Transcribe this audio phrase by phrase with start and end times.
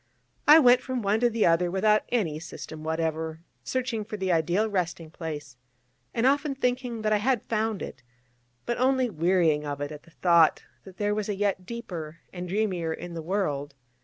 [0.47, 4.67] I went from one to the other without any system whatever, searching for the ideal
[4.67, 5.57] resting place,
[6.11, 8.01] and often thinking that I had found it:
[8.65, 12.49] but only wearying of it at the thought that there was a yet deeper and
[12.49, 13.75] dreamier in the world.